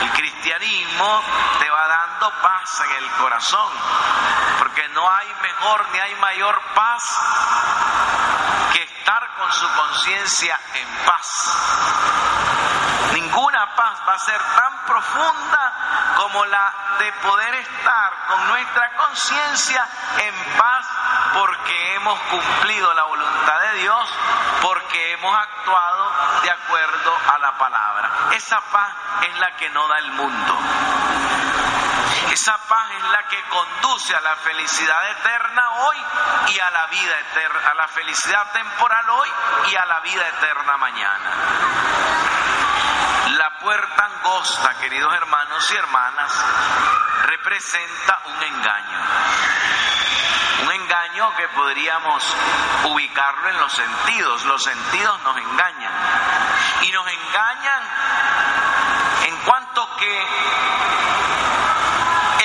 El 0.00 0.10
cristianismo 0.10 1.22
te 1.58 1.70
va 1.70 1.86
dando 1.86 2.30
paz 2.42 2.80
en 2.84 3.04
el 3.04 3.10
corazón, 3.12 3.72
porque 4.58 4.88
no 4.88 5.08
hay 5.10 5.28
mejor 5.42 5.86
ni 5.92 5.98
hay 5.98 6.14
mayor 6.16 6.60
paz 6.74 7.02
que 8.72 8.82
estar 8.82 9.34
con 9.36 9.52
su 9.52 9.72
conciencia 9.74 10.58
en 10.74 10.88
paz. 11.06 11.52
Ninguna 13.12 13.74
paz 13.76 13.98
va 14.08 14.14
a 14.14 14.18
ser 14.18 14.40
tan 14.56 14.78
profunda 14.86 16.14
como 16.16 16.44
la 16.46 16.74
de 16.98 17.12
poder 17.12 17.54
estar 17.54 18.12
con 18.28 18.48
nuestra 18.48 18.90
conciencia 18.96 19.86
en 20.18 20.34
paz 20.58 20.86
porque 21.32 21.85
hemos 22.06 22.20
cumplido 22.30 22.94
la 22.94 23.02
voluntad 23.02 23.60
de 23.62 23.80
Dios, 23.80 24.08
porque 24.62 25.12
hemos 25.12 25.36
actuado 25.36 26.12
de 26.42 26.50
acuerdo 26.50 27.16
a 27.34 27.38
la 27.38 27.58
palabra. 27.58 28.10
Esa 28.32 28.60
paz 28.60 28.92
es 29.22 29.38
la 29.40 29.56
que 29.56 29.68
no 29.70 29.88
da 29.88 29.98
el 29.98 30.12
mundo. 30.12 30.58
Esa 32.30 32.58
paz 32.68 32.90
es 32.96 33.02
la 33.10 33.22
que 33.24 33.42
conduce 33.48 34.14
a 34.14 34.20
la 34.20 34.36
felicidad 34.36 35.10
eterna 35.10 35.70
hoy 35.70 35.96
y 36.54 36.60
a 36.60 36.70
la 36.70 36.86
vida 36.86 37.18
eterna, 37.30 37.70
a 37.70 37.74
la 37.74 37.88
felicidad 37.88 38.52
temporal 38.52 39.10
hoy 39.10 39.28
y 39.72 39.74
a 39.74 39.86
la 39.86 40.00
vida 40.00 40.28
eterna 40.28 40.76
mañana. 40.76 41.30
La 43.36 43.58
puerta 43.58 44.04
angosta, 44.04 44.74
queridos 44.74 45.12
hermanos 45.12 45.70
y 45.72 45.76
hermanas, 45.76 46.32
representa 47.24 48.20
un 48.26 48.42
engaño. 48.44 49.85
Que 51.16 51.48
podríamos 51.48 52.22
ubicarlo 52.84 53.48
en 53.48 53.56
los 53.56 53.72
sentidos. 53.72 54.44
Los 54.44 54.62
sentidos 54.62 55.18
nos 55.22 55.34
engañan. 55.38 55.92
Y 56.82 56.92
nos 56.92 57.06
engañan 57.08 57.82
en 59.24 59.36
cuanto 59.38 59.96
que 59.96 60.26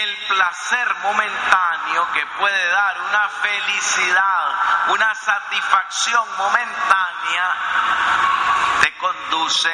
el 0.01 0.17
placer 0.29 0.95
momentáneo 1.03 2.07
que 2.13 2.25
puede 2.39 2.67
dar 2.69 3.01
una 3.01 3.27
felicidad, 3.27 4.55
una 4.87 5.15
satisfacción 5.15 6.23
momentánea, 6.37 7.55
te 8.81 8.97
conduce 8.97 9.69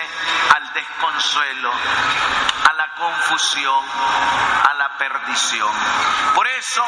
al 0.55 0.73
desconsuelo, 0.73 1.71
a 2.67 2.73
la 2.73 2.93
confusión, 2.95 3.85
a 4.69 4.73
la 4.73 4.97
perdición. 4.97 5.71
Por 6.33 6.47
eso, 6.47 6.83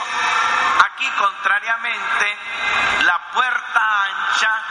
aquí 1.00 1.10
contrariamente, 1.12 2.38
la 3.04 3.18
puerta 3.32 4.04
ancha, 4.04 4.62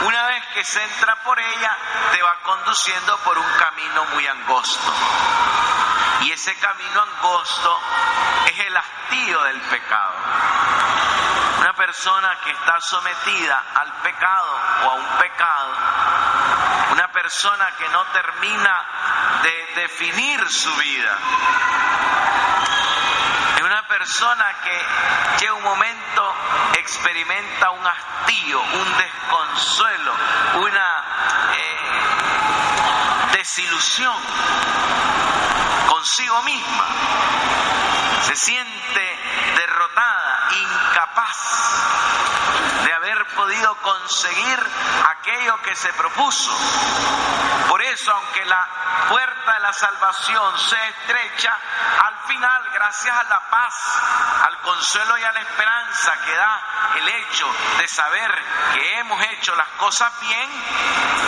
una 0.00 0.26
vez 0.28 0.46
que 0.54 0.64
se 0.64 0.82
entra 0.82 1.14
por 1.16 1.38
ella, 1.38 1.76
te 2.10 2.22
va 2.22 2.36
conduciendo 2.42 3.18
por 3.18 3.36
un 3.36 3.52
camino 3.58 4.04
muy 4.14 4.26
angosto. 4.26 4.94
Y 6.22 6.32
ese 6.32 6.56
camino 6.58 7.02
angosto 7.02 7.80
es 8.46 8.60
el 8.60 8.76
hastío 8.76 9.42
del 9.42 9.60
pecado. 9.60 10.14
Una 11.60 11.74
persona 11.74 12.38
que 12.42 12.52
está 12.52 12.80
sometida 12.80 13.62
al 13.74 13.92
pecado 14.00 14.60
o 14.84 14.90
a 14.90 14.94
un 14.94 15.06
pecado, 15.18 15.72
una 16.92 17.08
persona 17.08 17.26
persona 17.26 17.72
que 17.76 17.88
no 17.88 18.04
termina 18.12 18.84
de 19.42 19.82
definir 19.82 20.48
su 20.48 20.72
vida. 20.76 21.18
Persona 24.06 24.46
que 24.62 24.70
llega 25.40 25.54
un 25.54 25.64
momento, 25.64 26.34
experimenta 26.78 27.70
un 27.70 27.84
hastío, 27.84 28.60
un 28.60 28.98
desconsuelo, 28.98 30.14
una 30.60 31.04
eh, 31.56 33.32
desilusión 33.32 34.14
consigo 35.88 36.40
misma. 36.44 36.86
Se 38.22 38.36
siente 38.36 39.18
derrotada, 39.56 40.50
incapaz 40.52 41.36
de 42.84 42.92
haber 42.92 43.05
podido 43.34 43.74
conseguir 43.76 44.66
aquello 45.08 45.60
que 45.62 45.74
se 45.76 45.92
propuso. 45.94 46.52
Por 47.68 47.82
eso, 47.82 48.12
aunque 48.12 48.44
la 48.44 48.68
puerta 49.08 49.52
de 49.54 49.60
la 49.60 49.72
salvación 49.72 50.58
se 50.58 50.88
estrecha, 50.88 51.56
al 52.00 52.18
final, 52.26 52.70
gracias 52.72 53.16
a 53.16 53.24
la 53.24 53.40
paz, 53.50 53.74
al 54.44 54.58
consuelo 54.58 55.18
y 55.18 55.24
a 55.24 55.32
la 55.32 55.40
esperanza 55.40 56.16
que 56.24 56.34
da 56.34 56.60
el 56.96 57.08
hecho 57.08 57.46
de 57.78 57.88
saber 57.88 58.44
que 58.74 58.98
hemos 58.98 59.20
hecho 59.26 59.54
las 59.56 59.68
cosas 59.78 60.12
bien, 60.20 60.50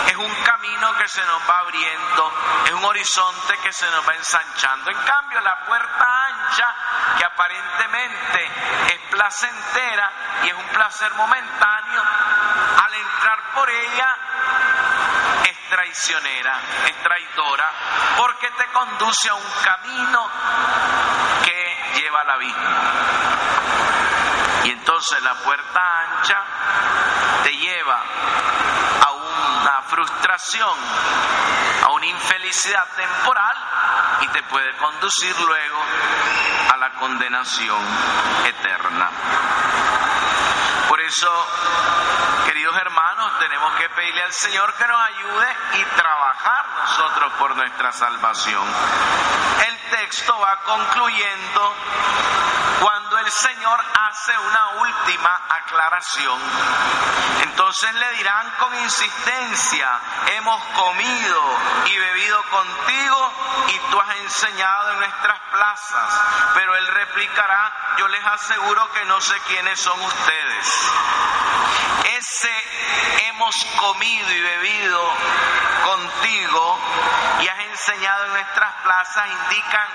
es 0.07 0.15
un 0.15 0.33
camino 0.43 0.93
que 0.95 1.07
se 1.07 1.23
nos 1.25 1.41
va 1.49 1.59
abriendo, 1.59 2.33
es 2.65 2.73
un 2.73 2.85
horizonte 2.85 3.57
que 3.59 3.73
se 3.73 3.89
nos 3.91 4.07
va 4.07 4.15
ensanchando. 4.15 4.91
En 4.91 4.97
cambio, 4.99 5.39
la 5.41 5.65
puerta 5.65 6.25
ancha, 6.25 6.75
que 7.17 7.25
aparentemente 7.25 8.51
es 8.93 8.99
placentera 9.11 10.11
y 10.43 10.47
es 10.47 10.53
un 10.53 10.67
placer 10.69 11.13
momentáneo, 11.15 11.78
al 11.97 12.93
entrar 12.93 13.39
por 13.53 13.69
ella 13.69 14.17
es 15.45 15.69
traicionera, 15.69 16.59
es 16.85 17.03
traidora, 17.03 17.71
porque 18.17 18.49
te 18.51 18.65
conduce 18.67 19.29
a 19.29 19.35
un 19.35 19.51
camino 19.63 20.29
que 21.43 21.77
lleva 21.95 22.21
a 22.21 22.23
la 22.25 22.37
vida. 22.37 22.55
Y 24.65 24.71
entonces 24.71 25.21
la 25.23 25.35
puerta 25.35 25.99
ancha 25.99 26.43
te 27.43 27.51
lleva 27.55 28.01
a 29.05 29.11
una 29.11 29.81
frustración, 29.83 30.77
a 31.85 31.89
una 31.91 32.05
infelicidad 32.05 32.85
temporal 32.95 33.57
y 34.21 34.27
te 34.27 34.43
puede 34.43 34.75
conducir 34.77 35.35
luego 35.39 35.83
a 36.73 36.77
la 36.77 36.91
condenación 36.91 37.79
eterna. 38.45 39.09
Eso, 41.09 41.47
queridos 42.45 42.77
hermanos, 42.77 43.39
tenemos 43.39 43.73
que 43.77 43.89
pedirle 43.89 44.21
al 44.21 44.31
Señor 44.31 44.71
que 44.75 44.85
nos 44.85 45.01
ayude 45.07 45.47
y 45.73 45.83
trabajar 45.95 46.65
nosotros 46.83 47.33
por 47.39 47.55
nuestra 47.55 47.91
salvación. 47.91 48.63
El 49.67 49.77
texto 49.89 50.37
va 50.37 50.55
concluyendo 50.57 51.73
cuando 52.79 52.98
el 53.29 53.33
Señor 53.33 53.79
hace 53.93 54.35
una 54.39 54.67
última 54.81 55.41
aclaración. 55.49 56.39
Entonces 57.43 57.93
le 57.93 58.11
dirán 58.13 58.49
con 58.57 58.75
insistencia, 58.81 59.99
hemos 60.35 60.63
comido 60.65 61.41
y 61.85 61.97
bebido 61.99 62.41
contigo 62.49 63.33
y 63.67 63.91
tú 63.91 64.01
has 64.01 64.15
enseñado 64.17 64.93
en 64.93 64.99
nuestras 64.99 65.39
plazas. 65.51 66.21
Pero 66.55 66.75
él 66.75 66.87
replicará, 66.87 67.71
yo 67.99 68.07
les 68.07 68.25
aseguro 68.25 68.91
que 68.93 69.05
no 69.05 69.21
sé 69.21 69.39
quiénes 69.47 69.79
son 69.79 70.01
ustedes. 70.01 70.89
Ese 72.17 73.28
hemos 73.39 73.65
comido 73.79 74.29
y 74.31 74.41
bebido 74.41 75.01
contigo 75.85 76.79
y 77.39 77.47
has 77.47 77.59
enseñado 77.71 78.25
en 78.25 78.31
nuestras 78.33 78.73
plazas 78.83 79.29
indican 79.29 79.87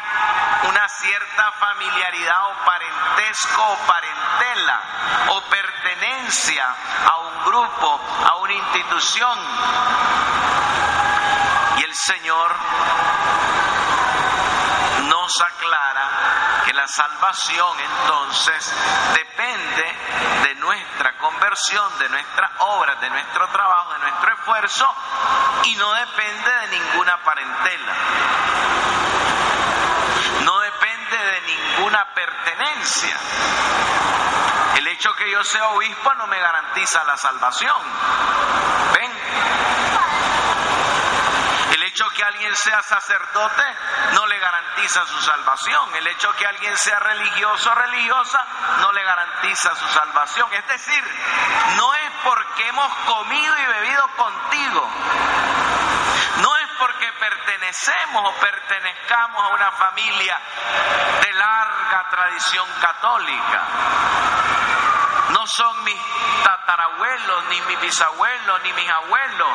una 0.70 0.88
cierta 0.88 1.52
familiaridad 1.52 2.42
o 2.46 2.64
parentesco 2.64 3.62
o 3.62 3.76
parentela 3.86 4.80
o 5.28 5.42
pertenencia 5.42 6.74
a 7.06 7.18
un 7.18 7.44
grupo, 7.44 8.00
a 8.24 8.36
una 8.36 8.54
institución. 8.54 9.38
Y 11.76 11.82
el 11.82 11.94
Señor 11.94 12.56
nos 15.02 15.40
aclara 15.42 16.62
que 16.64 16.72
la 16.72 16.88
salvación 16.88 17.76
entonces 17.78 18.74
depende 19.12 19.96
de 20.44 20.54
nuestra 20.54 21.03
conversión, 21.24 21.98
de 21.98 22.08
nuestra 22.10 22.50
obra, 22.58 22.96
de 22.96 23.08
nuestro 23.08 23.48
trabajo, 23.48 23.94
de 23.94 23.98
nuestro 24.00 24.34
esfuerzo 24.34 24.94
y 25.64 25.74
no 25.76 25.94
depende 25.94 26.50
de 26.50 26.78
ninguna 26.78 27.16
parentela. 27.24 27.92
No 30.42 30.60
depende 30.60 31.16
de 31.16 31.40
ninguna 31.40 32.04
pertenencia. 32.14 33.16
El 34.76 34.86
hecho 34.88 35.14
que 35.14 35.30
yo 35.30 35.42
sea 35.44 35.68
obispo 35.68 36.12
no 36.14 36.26
me 36.26 36.38
garantiza 36.38 37.02
la 37.04 37.16
salvación. 37.16 37.76
¿Ven? 38.92 39.10
Alguien 42.24 42.54
sea 42.56 42.82
sacerdote 42.82 43.62
no 44.12 44.26
le 44.26 44.38
garantiza 44.38 45.06
su 45.06 45.20
salvación. 45.20 45.94
El 45.94 46.06
hecho 46.06 46.32
que 46.36 46.46
alguien 46.46 46.76
sea 46.76 46.98
religioso 46.98 47.70
o 47.70 47.74
religiosa 47.74 48.46
no 48.80 48.92
le 48.92 49.02
garantiza 49.02 49.74
su 49.74 49.88
salvación. 49.88 50.52
Es 50.52 50.66
decir, 50.68 51.04
no 51.76 51.94
es 51.94 52.10
porque 52.22 52.68
hemos 52.68 52.94
comido 53.06 53.58
y 53.58 53.66
bebido 53.66 54.08
contigo. 54.16 54.90
No 56.38 56.56
es 56.56 56.68
porque 56.78 57.12
pertenecemos 57.12 58.28
o 58.28 58.40
pertenezcamos 58.40 59.42
a 59.42 59.54
una 59.54 59.72
familia 59.72 60.38
de 61.20 61.32
larga 61.32 62.08
tradición 62.10 62.66
católica. 62.80 63.62
No 65.30 65.46
son 65.46 65.84
mis 65.84 66.00
tatarabuelos, 66.42 67.44
ni 67.50 67.60
mis 67.62 67.80
bisabuelos, 67.80 68.62
ni 68.62 68.72
mis 68.72 68.90
abuelos. 68.90 69.48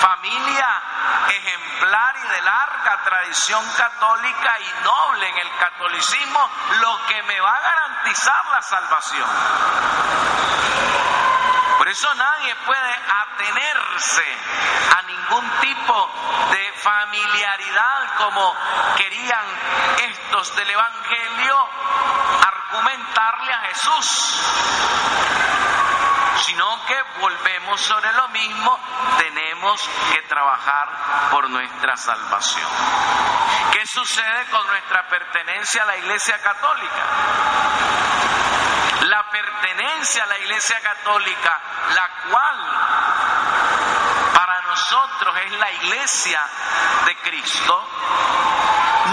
Familia 0.00 0.82
ejemplar 1.30 2.16
y 2.16 2.28
de 2.28 2.42
larga 2.42 3.02
tradición 3.04 3.64
católica 3.76 4.58
y 4.60 4.84
noble 4.84 5.28
en 5.28 5.38
el 5.38 5.56
catolicismo, 5.58 6.50
lo 6.80 7.06
que 7.06 7.22
me 7.24 7.40
va 7.40 7.54
a 7.54 7.60
garantizar 7.60 8.46
la 8.46 8.62
salvación. 8.62 9.28
Por 11.78 11.88
eso 11.88 12.14
nadie 12.14 12.54
puede 12.66 12.94
atenerse 13.08 14.24
a 14.98 15.02
ningún 15.02 15.50
tipo 15.60 16.10
de 16.50 16.72
familiaridad 16.82 18.16
como 18.18 18.54
querían 18.96 19.44
estos 20.10 20.56
del 20.56 20.70
Evangelio 20.70 21.68
argumentarle 22.42 23.52
a 23.52 23.60
Jesús 23.68 24.36
sino 26.44 26.86
que 26.86 27.02
volvemos 27.20 27.80
sobre 27.80 28.12
lo 28.12 28.28
mismo, 28.28 28.78
tenemos 29.18 29.80
que 30.12 30.22
trabajar 30.22 30.88
por 31.30 31.48
nuestra 31.50 31.96
salvación. 31.96 32.68
¿Qué 33.72 33.86
sucede 33.86 34.46
con 34.50 34.66
nuestra 34.66 35.06
pertenencia 35.08 35.82
a 35.82 35.86
la 35.86 35.96
Iglesia 35.96 36.38
Católica? 36.42 37.04
La 39.02 39.30
pertenencia 39.30 40.24
a 40.24 40.26
la 40.26 40.38
Iglesia 40.38 40.80
Católica, 40.80 41.60
la 41.94 42.10
cual 42.30 42.56
para 44.34 44.62
nosotros 44.62 45.36
es 45.44 45.52
la 45.52 45.70
Iglesia 45.70 46.42
de 47.06 47.16
Cristo, 47.18 47.88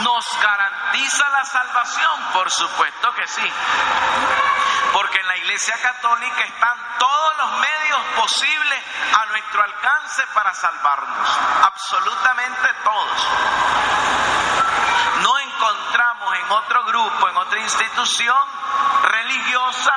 ¿Nos 0.02 0.26
garantiza 0.42 1.30
la 1.30 1.46
salvación? 1.46 2.22
Por 2.34 2.50
supuesto 2.50 3.14
que 3.14 3.28
sí. 3.28 3.54
Porque 4.92 5.20
en 5.20 5.28
la 5.28 5.33
Iglesia 5.44 5.76
Católica 5.82 6.42
están 6.46 6.78
todos 6.98 7.38
los 7.38 7.52
medios 7.60 8.00
posibles 8.16 8.80
a 9.14 9.26
nuestro 9.26 9.62
alcance 9.62 10.24
para 10.34 10.54
salvarnos. 10.54 11.30
Absolutamente 11.64 12.70
todos. 12.82 13.28
No 15.22 15.38
encontramos 15.40 16.34
en 16.38 16.50
otro 16.50 16.86
grupo, 16.86 17.28
en 17.28 17.38
otra 17.38 17.60
institución 17.60 18.48
religiosa, 19.04 19.94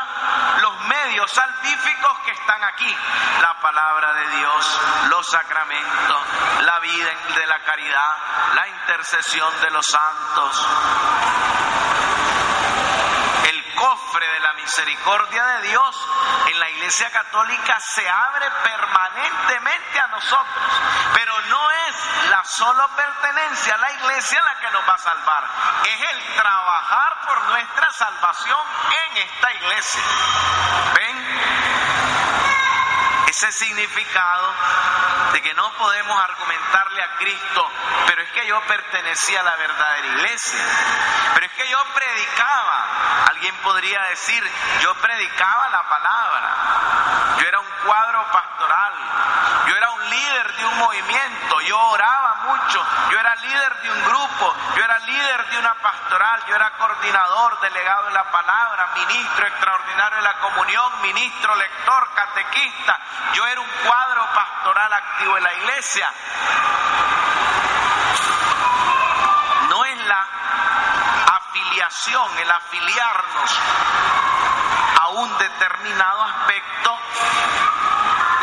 los 0.62 0.80
medios 0.80 1.30
salvíficos 1.30 2.18
que 2.24 2.32
están 2.32 2.64
aquí. 2.64 2.96
La 3.40 3.54
palabra 3.60 4.14
de 4.14 4.28
Dios, 4.38 4.80
los 5.10 5.26
sacramentos, 5.28 6.18
la 6.62 6.80
vida 6.80 7.10
de 7.36 7.46
la 7.46 7.60
caridad, 7.60 8.16
la 8.52 8.66
intercesión 8.66 9.60
de 9.60 9.70
los 9.70 9.86
santos 9.86 10.66
misericordia 14.66 15.46
de 15.46 15.68
Dios 15.68 16.08
en 16.48 16.58
la 16.58 16.68
Iglesia 16.70 17.08
Católica 17.12 17.78
se 17.78 18.08
abre 18.08 18.50
permanentemente 18.64 20.00
a 20.00 20.08
nosotros. 20.08 20.64
Pero 21.14 21.32
no 21.48 21.70
es 21.70 22.30
la 22.30 22.42
solo 22.44 22.88
pertenencia 22.96 23.74
a 23.74 23.78
la 23.78 23.92
Iglesia 23.92 24.42
la 24.42 24.60
que 24.60 24.70
nos 24.72 24.88
va 24.88 24.94
a 24.94 24.98
salvar, 24.98 25.44
es 25.84 26.12
el 26.12 26.34
trabajar 26.34 27.16
por 27.26 27.44
nuestra 27.44 27.92
salvación 27.92 28.60
en 29.06 29.16
esta 29.18 29.52
Iglesia. 29.52 30.02
¿Ven? 30.94 32.25
Ese 33.36 33.52
significado 33.52 34.54
de 35.32 35.42
que 35.42 35.52
no 35.52 35.70
podemos 35.72 36.18
argumentarle 36.18 37.02
a 37.02 37.16
Cristo, 37.18 37.70
pero 38.06 38.22
es 38.22 38.30
que 38.30 38.46
yo 38.46 38.58
pertenecía 38.62 39.40
a 39.40 39.42
la 39.42 39.56
verdadera 39.56 40.06
iglesia, 40.06 40.64
pero 41.34 41.44
es 41.44 41.52
que 41.52 41.68
yo 41.68 41.78
predicaba, 41.92 43.24
alguien 43.28 43.54
podría 43.56 44.00
decir, 44.04 44.42
yo 44.80 44.94
predicaba 44.94 45.68
la 45.68 45.82
palabra, 45.86 47.36
yo 47.38 47.46
era 47.46 47.60
un 47.60 47.70
cuadro 47.84 48.24
pastoral, 48.32 48.94
yo 49.66 49.76
era 49.76 49.90
un 49.90 50.10
líder 50.10 50.56
de 50.56 50.64
un 50.64 50.78
movimiento, 50.78 51.60
yo 51.60 51.78
oraba 51.78 52.34
mucho, 52.36 52.86
yo 53.10 53.20
era 53.20 53.36
líder 53.36 53.82
de 53.82 53.90
un 53.90 54.04
grupo, 54.06 54.56
yo 54.76 54.82
era 54.82 54.95
líder 55.06 55.46
de 55.50 55.58
una 55.58 55.74
pastoral, 55.74 56.44
yo 56.48 56.56
era 56.56 56.70
coordinador, 56.76 57.60
delegado 57.60 58.06
de 58.06 58.12
la 58.12 58.24
palabra, 58.30 58.88
ministro 58.94 59.46
extraordinario 59.46 60.16
de 60.16 60.22
la 60.22 60.34
comunión, 60.40 61.02
ministro, 61.02 61.54
lector, 61.54 62.08
catequista, 62.14 62.98
yo 63.32 63.46
era 63.46 63.60
un 63.60 63.70
cuadro 63.86 64.26
pastoral 64.34 64.92
activo 64.92 65.36
en 65.36 65.44
la 65.44 65.54
iglesia. 65.54 66.12
No 69.68 69.84
es 69.84 69.98
la 70.06 70.26
afiliación, 71.34 72.38
el 72.38 72.50
afiliarnos 72.50 73.60
a 75.00 75.08
un 75.08 75.38
determinado 75.38 76.22
aspecto 76.22 76.98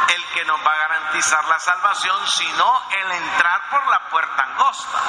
el 0.10 0.26
que 0.34 0.46
nos 0.46 0.60
va 0.66 0.72
a 0.72 0.78
garantizar 0.78 1.46
la 1.46 1.60
salvación, 1.60 2.28
sino 2.28 2.82
el 2.92 3.12
entrar 3.12 3.70
por 3.70 3.88
la 3.88 4.00
puerta 4.10 4.44
angosta. 4.44 5.00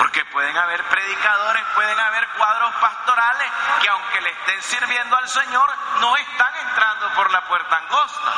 Porque 0.00 0.24
pueden 0.32 0.56
haber 0.56 0.82
predicadores, 0.84 1.62
pueden 1.74 2.00
haber 2.00 2.26
cuadros 2.30 2.74
pastorales 2.76 3.52
que 3.82 3.88
aunque 3.90 4.22
le 4.22 4.30
estén 4.30 4.62
sirviendo 4.62 5.14
al 5.14 5.28
Señor, 5.28 5.68
no 6.00 6.16
están 6.16 6.56
entrando 6.56 7.10
por 7.16 7.30
la 7.30 7.46
puerta 7.46 7.76
angosta. 7.76 8.32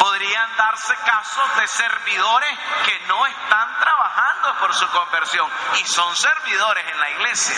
Podrían 0.00 0.56
darse 0.58 0.94
casos 1.06 1.56
de 1.56 1.66
servidores 1.66 2.58
que 2.84 3.00
no 3.08 3.24
están 3.24 3.78
trabajando 3.80 4.54
por 4.58 4.74
su 4.74 4.86
conversión 4.88 5.50
y 5.80 5.86
son 5.86 6.14
servidores 6.14 6.86
en 6.88 7.00
la 7.00 7.10
iglesia 7.12 7.56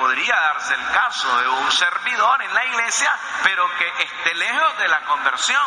podría 0.00 0.34
darse 0.34 0.74
el 0.74 0.86
caso 0.92 1.38
de 1.38 1.48
un 1.48 1.70
servidor 1.70 2.42
en 2.42 2.54
la 2.54 2.64
iglesia, 2.64 3.12
pero 3.44 3.68
que 3.76 4.02
esté 4.02 4.34
lejos 4.34 4.78
de 4.78 4.88
la 4.88 5.00
conversión, 5.02 5.62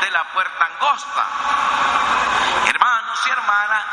de 0.00 0.10
la 0.10 0.24
puerta 0.32 0.64
angosta. 0.64 1.26
Hermanos 2.66 3.20
y 3.26 3.30
hermanas, 3.30 3.84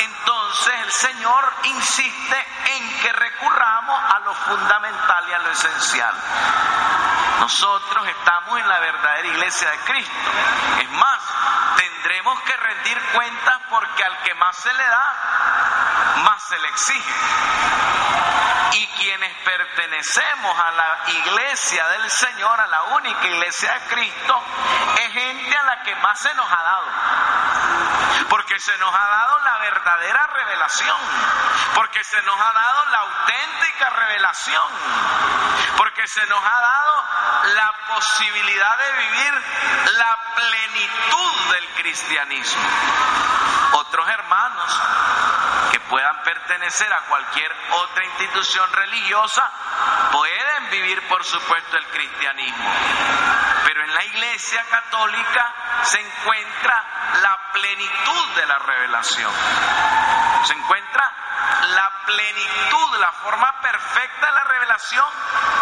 entonces 0.00 0.74
el 0.80 0.92
Señor 0.92 1.52
insiste 1.64 2.46
en 2.76 3.00
que 3.00 3.12
recurramos 3.12 4.14
a 4.14 4.18
lo 4.20 4.34
fundamental 4.34 5.28
y 5.28 5.32
a 5.32 5.38
lo 5.38 5.50
esencial. 5.50 6.14
Nosotros 7.40 8.06
estamos 8.08 8.58
en 8.60 8.68
la 8.68 8.78
verdadera 8.78 9.28
iglesia 9.28 9.70
de 9.70 9.78
Cristo. 9.78 10.30
Es 10.80 10.90
más, 10.90 11.20
tendremos 11.76 12.40
que 12.40 12.56
rendir 12.56 13.00
cuentas 13.12 13.58
porque 13.70 14.04
al 14.04 14.18
que 14.22 14.34
más 14.34 14.56
se 14.56 14.72
le 14.72 14.86
da, 14.86 16.22
más 16.24 16.42
se 16.44 16.58
le 16.58 16.68
exige. 16.68 18.23
Pertenecemos 20.04 20.58
a 20.58 20.70
la 20.72 20.98
iglesia 21.06 21.88
del 21.88 22.10
Señor, 22.10 22.60
a 22.60 22.66
la 22.66 22.82
única 22.82 23.26
iglesia 23.26 23.72
de 23.72 23.80
Cristo, 23.86 24.42
es 25.00 25.12
gente 25.12 25.56
a 25.56 25.62
la 25.62 25.82
que 25.82 25.94
más 25.96 26.18
se 26.18 26.34
nos 26.34 26.46
ha 26.46 26.62
dado. 26.62 26.86
Porque 28.28 28.58
se 28.60 28.76
nos 28.78 28.94
ha 28.94 29.08
dado 29.08 29.38
la 29.38 29.58
verdadera 29.58 30.26
revelación, 30.26 30.96
porque 31.74 32.04
se 32.04 32.20
nos 32.22 32.38
ha 32.38 32.52
dado 32.52 32.84
la 32.90 32.98
auténtica 32.98 33.90
revelación, 33.90 34.68
porque 35.78 36.06
se 36.06 36.26
nos 36.26 36.44
ha 36.44 36.60
dado 36.60 37.04
la 37.54 37.74
posibilidad 37.94 38.78
de 38.78 38.92
vivir 38.92 39.42
la 39.96 40.18
plenitud 40.34 41.52
del 41.52 41.68
cristianismo. 41.76 42.62
Otros 43.72 44.06
hermanos 44.08 44.80
que 45.72 45.80
puedan 45.80 46.22
pertenecer 46.22 46.92
a 46.92 47.00
cualquier 47.06 47.50
otra 47.70 48.04
institución 48.04 48.70
religiosa 48.72 49.50
vivir, 50.74 51.00
por 51.08 51.24
supuesto, 51.24 51.76
el 51.76 51.86
cristianismo. 51.86 52.64
Pero 53.64 53.84
en 53.84 53.94
la 53.94 54.04
Iglesia 54.04 54.64
Católica 54.70 55.54
se 55.82 56.00
encuentra 56.00 56.84
la 57.22 57.38
plenitud 57.52 58.28
de 58.36 58.46
la 58.46 58.58
revelación. 58.58 59.32
Se 60.44 60.52
encuentra 60.52 61.12
la 61.74 61.90
plenitud, 62.04 62.98
la 62.98 63.12
forma 63.12 63.60
perfecta 63.60 64.26
de 64.26 64.32
la 64.32 64.44
revelación 64.44 65.06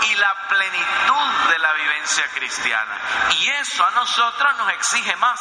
y 0.03 0.14
la 0.16 0.35
plenitud 0.48 1.51
de 1.51 1.59
la 1.59 1.72
vivencia 1.72 2.25
cristiana. 2.35 2.98
Y 3.38 3.48
eso 3.48 3.85
a 3.85 3.90
nosotros 3.92 4.57
nos 4.57 4.70
exige 4.72 5.14
más, 5.16 5.40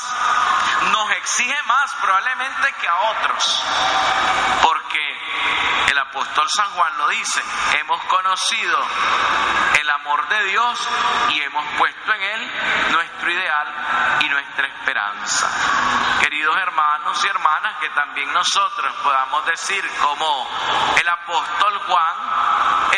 nos 0.91 1.11
exige 1.11 1.61
más 1.63 1.93
probablemente 1.95 2.73
que 2.73 2.87
a 2.87 2.95
otros, 2.95 3.63
apóstol 6.21 6.47
San 6.55 6.69
Juan 6.71 6.97
lo 6.97 7.07
dice, 7.07 7.41
hemos 7.79 8.03
conocido 8.03 8.79
el 9.79 9.89
amor 9.89 10.27
de 10.27 10.43
Dios 10.45 10.89
y 11.29 11.41
hemos 11.41 11.65
puesto 11.79 12.13
en 12.13 12.21
él 12.21 12.51
nuestro 12.91 13.31
ideal 13.31 14.19
y 14.21 14.29
nuestra 14.29 14.67
esperanza. 14.67 15.49
Queridos 16.21 16.55
hermanos 16.57 17.25
y 17.25 17.27
hermanas, 17.27 17.75
que 17.79 17.89
también 17.89 18.31
nosotros 18.33 18.93
podamos 19.01 19.45
decir 19.47 19.83
como 19.99 20.47
el 20.99 21.09
apóstol 21.09 21.81
Juan, 21.87 22.15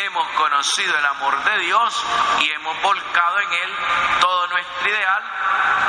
hemos 0.04 0.28
conocido 0.32 0.98
el 0.98 1.06
amor 1.06 1.42
de 1.44 1.58
Dios 1.60 2.04
y 2.40 2.50
hemos 2.50 2.82
volcado 2.82 3.40
en 3.40 3.52
él 3.52 3.76
todo 4.20 4.48
nuestro 4.54 4.88
ideal, 4.88 5.22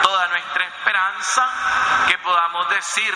toda 0.02 0.28
nuestra 0.30 0.66
esperanza, 0.66 1.48
que 2.08 2.18
podamos 2.18 2.68
decir 2.70 3.14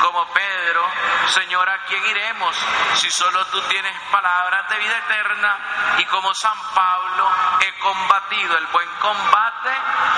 como 0.00 0.26
Pedro, 0.32 0.82
Señor, 1.28 1.68
¿a 1.68 1.84
quién 1.84 2.04
iremos 2.06 2.56
si 2.94 3.10
solo 3.10 3.44
tú 3.46 3.60
tienes 3.68 3.94
palabras 4.10 4.66
de 4.70 4.78
vida 4.78 4.96
eterna? 4.96 5.58
Y 5.98 6.04
como 6.06 6.32
San 6.34 6.58
Pablo, 6.74 7.30
he 7.60 7.78
combatido 7.80 8.56
el 8.56 8.66
buen 8.68 8.88
combate, 8.98 9.70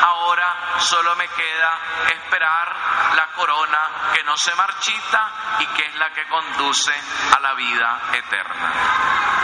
ahora 0.03 0.79
solo 0.79 1.17
me 1.17 1.27
queda 1.27 1.79
esperar 2.07 2.77
la 3.17 3.27
corona 3.35 3.81
que 4.15 4.23
no 4.23 4.37
se 4.37 4.55
marchita 4.55 5.31
y 5.59 5.67
que 5.67 5.87
es 5.87 5.95
la 5.97 6.11
que 6.11 6.29
conduce 6.29 6.95
a 7.37 7.41
la 7.41 7.55
vida 7.55 7.99
eterna. 8.13 9.44